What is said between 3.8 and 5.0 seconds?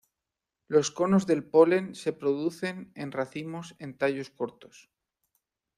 tallos cortos.